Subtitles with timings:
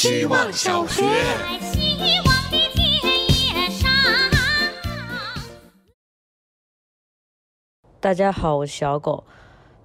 [0.00, 1.02] 希望小学。
[7.98, 9.24] 大家好，我是小狗。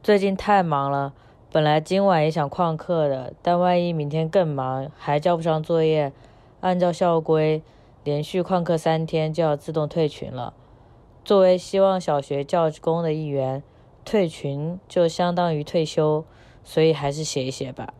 [0.04, 1.16] 最近太忙了，
[1.52, 6.14] 本来今晚也想旷课的，但万一明天更忙，还交不上作业，
[6.62, 7.64] 按照校规，
[8.04, 10.54] 连续旷课三天就要自动退群了。
[11.26, 13.64] 作为希望小学教职工的一员，
[14.06, 16.24] 退群就相当于退休，
[16.64, 17.96] 所以还是写一写吧。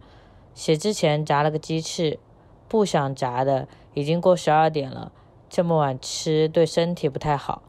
[0.54, 2.20] 写之前炸了个鸡翅，
[2.68, 5.12] 不想炸的，已经过十二点了，
[5.50, 7.62] 这么晚吃对身体不太好。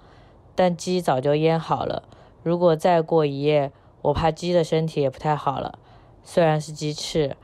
[0.55, 2.05] 但鸡早就腌好了，
[2.43, 5.79] 如果再过一夜，我怕鸡的身体也不太好了。
[6.23, 7.37] 虽然是鸡翅，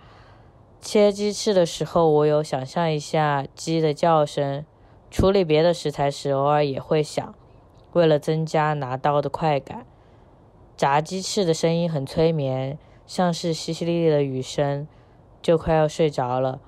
[0.81, 4.65] 切鸡翅的时候，我有想象一下鸡的叫声。
[5.11, 7.34] 处理别的食材时，偶尔也会想，
[7.95, 9.84] 为了增加拿刀的快感。
[10.77, 14.87] 炸鸡翅的声音很催眠，像是淅淅沥沥的雨声，
[15.43, 16.61] 就快要睡着了。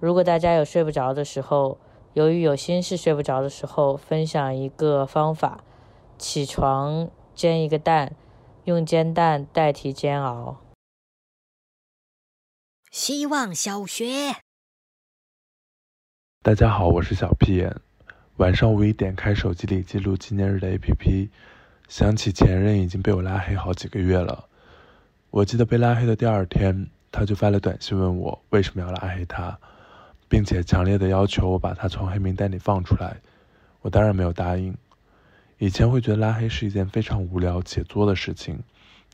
[0.00, 1.78] 如果大家有睡不着的时候，
[2.14, 5.62] 由于有心事睡不着的时候，分享一个方法：
[6.18, 8.14] 起床煎一个蛋。
[8.64, 10.60] 用煎蛋代替煎熬。
[12.92, 14.36] 希望小学，
[16.44, 17.80] 大家好，我是小屁眼。
[18.36, 21.28] 晚上五一点开手机里记录纪念日的 APP，
[21.88, 24.48] 想起前任已经被我拉黑好几个月了。
[25.30, 29.56] 我记得被拉黑的第二天，他就发了短信问我为什么要拉黑他，
[30.28, 33.18] 并且强烈的要求我把他从黑名单里放出来。
[33.82, 34.74] 我当然没有答应。
[35.58, 38.58] 以前会觉得拉黑是一件非常无聊且作的事情，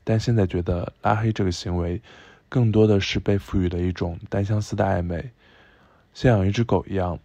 [0.03, 2.01] 但现在觉得拉黑这个行为，
[2.47, 5.29] 更多的是被赋予了一种单相思的暧昧，
[6.13, 7.19] 像养一只狗一样，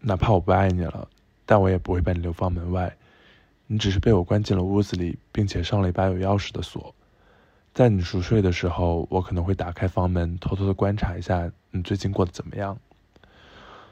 [0.00, 1.08] 哪怕我不爱你了，
[1.46, 2.94] 但我也不会把你流放门外，
[3.66, 6.94] 你只是被我关进了屋子里，并且上了一把有钥匙的锁，
[7.78, 12.76] 在你熟睡的时候，我可能会打开房门，偷偷的观察一下你最近过得怎么样。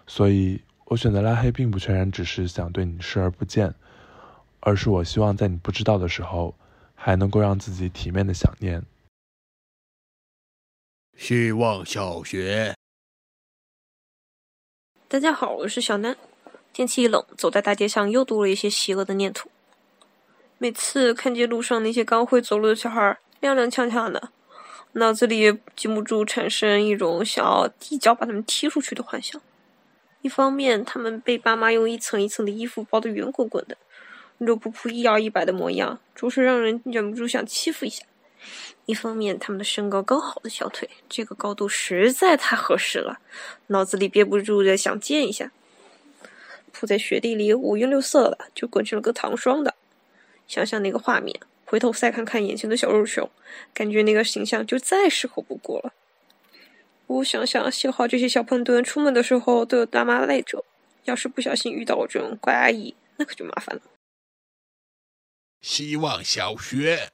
[0.08, 3.72] 所以我选择拉黑，并不全然只是想对你视而不见。
[4.58, 6.52] 而是我希望在你不知道的时候，
[6.96, 8.82] 还能够让自己体面的想念。
[11.16, 12.74] 希望小学，
[15.06, 16.16] 大家好，我是小南。
[16.72, 19.48] 天气一冷，走在大街上又多了一些邪恶的念头。
[20.58, 24.30] 每次看见路上那些刚会走路的小孩踉踉跄跄的，
[24.92, 29.40] 脑子里禁不住产生一种想要一脚把他们踢出去的幻想。
[30.22, 33.76] 一方面，他们被爸妈用一层一层的衣服包得圆滚滚的。
[34.38, 38.04] 肉扑扑、一摇一摆的模样，着实让人忍不住想欺负一下。
[38.84, 43.18] 一方面，他们的身高刚好的小腿，这个高度实在太合适了，
[43.68, 45.50] 脑子里憋不住的想见一下。
[46.70, 49.74] 铺在雪地里五颜六色的，就滚成了个糖霜的。
[50.46, 53.28] 想想那个画面，回头再看看眼前的小肉熊，
[53.74, 55.92] 感觉那个形象就再适合不过了。
[57.08, 60.64] 我想想，幸好这些小胖墩出门的时候都有大妈带着，
[61.04, 63.82] 要是不小心遇到我这种怪阿姨，那可就麻烦了。
[65.60, 67.10] 希望小学，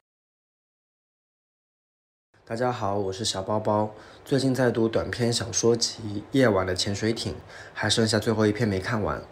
[2.45, 3.95] 大家好，我是小包包。
[4.25, 6.03] 最近在读短篇小说集
[6.33, 7.33] 《夜晚的潜水艇》，
[7.73, 9.25] 还剩下最后一篇没看完。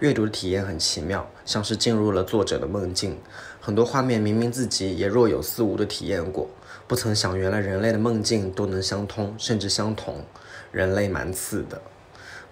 [0.00, 3.16] 阅读的体验很奇妙，像是进入了作者的梦境。
[3.58, 6.50] 很多画面明明自己也若有似无的体验过，
[6.86, 10.22] 不曾想原来人类的梦境都能相通，甚至相同。
[10.70, 11.80] 人类蛮次的。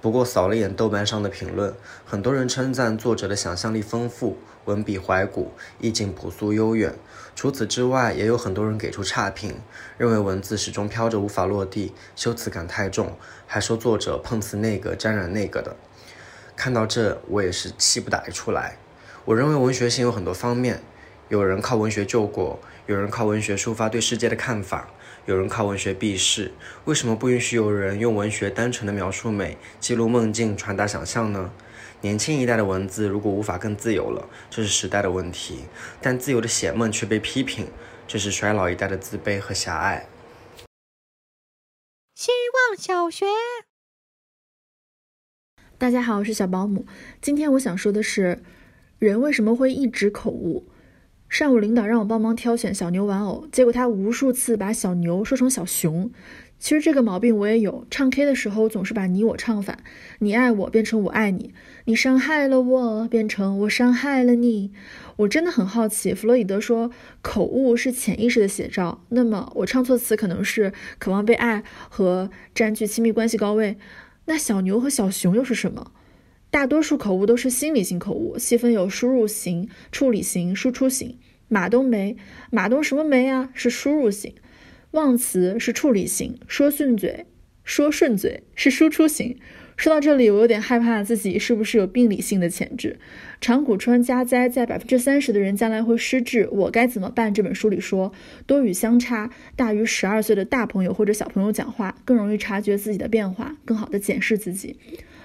[0.00, 1.74] 不过扫了眼豆瓣上的评论，
[2.06, 4.38] 很多人称赞作者的想象力丰富。
[4.64, 6.94] 文笔怀古，意境朴素悠远。
[7.36, 9.56] 除此之外，也有很多人给出差评，
[9.98, 13.12] 认为文字始终飘着无法落地，修辞感太重，
[13.46, 15.76] 还说作者碰瓷那个沾染那个的。
[16.56, 18.76] 看到这，我也是气不打一处来。
[19.24, 20.82] 我认为文学性有很多方面，
[21.28, 24.88] 有人靠文学救国，有人靠文学抒发对世界的看法，
[25.26, 26.52] 有人靠文学避世。
[26.84, 31.50] 为什么不允许有人用文学单纯的描述美，记录梦境，传达想象呢？
[32.02, 35.64] 年轻一代的文字如果无法更自由了，这是时代的问题；
[36.02, 37.66] 但自由的写梦却被批评，
[38.06, 40.06] 这是衰老一代的自卑和狭隘。
[42.14, 42.30] 希
[42.68, 43.24] 望小学，
[45.76, 46.86] 大家好，我是小保姆。
[47.20, 48.38] 今天我想说的是，
[49.00, 50.68] 人为什么会一直口误？
[51.28, 56.12] 上午领导让我帮忙挑选小牛玩偶，结果他无数次把小牛说成小熊。
[56.60, 59.80] 其实这个毛病我也有，唱 K 的时候总是把你我唱反，
[60.20, 61.52] 你爱我变成我爱你，
[61.86, 64.70] 你伤害了我变成我伤害了你。
[65.16, 73.76] 我真的很好奇，弗洛伊德说口误是潜意识的写照，那么我唱错词可能是渴望被爱和占据亲密关系高位。
[74.26, 75.92] 那小牛和小熊又是什么？
[76.50, 81.18] 大多数口误都是心理性口误，细分有输入型、处理型、输出型。
[81.48, 82.16] 马冬梅，
[82.50, 83.50] 马冬什么梅啊？
[83.54, 84.34] 是输入型。
[84.92, 87.26] 忘词是处理型，说顺嘴
[87.64, 89.38] 说顺嘴是输出型。
[89.76, 92.98] 说到这里，我有点害怕自己是不是有病理性的潜质。
[93.40, 97.34] 长谷川加哉在百分之三十的人将来会失智，我该怎么办？
[97.34, 98.12] 这本书里说，
[98.46, 104.76] 多与相差大于十二岁的大朋友或者小朋友讲话，更容易察觉自己的变化，更好的检视自己。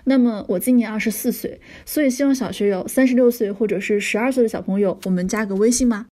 [0.04, 6.07] 那么我今年二十四岁，所以希望小学有三十六岁或者是十二岁的小朋友，我们加个微信吗？